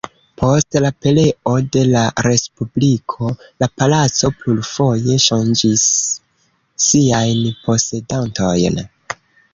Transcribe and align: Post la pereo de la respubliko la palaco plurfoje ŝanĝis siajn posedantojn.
Post 0.41 0.75
la 0.83 0.89
pereo 1.05 1.51
de 1.75 1.83
la 1.89 2.01
respubliko 2.27 3.29
la 3.65 3.69
palaco 3.81 4.33
plurfoje 4.39 5.19
ŝanĝis 5.27 5.87
siajn 6.87 7.47
posedantojn. 7.69 8.85